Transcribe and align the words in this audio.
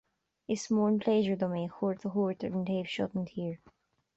Is 0.55 0.63
mór 0.77 0.87
an 0.91 0.95
pléisiúr 1.03 1.37
dom 1.43 1.53
é 1.59 1.61
cuairt 1.75 2.07
a 2.07 2.07
thabhairt 2.15 2.47
ar 2.49 2.59
an 2.61 2.67
taobh 2.71 2.91
seo 2.95 3.09
den 3.13 3.29
tír 3.35 3.55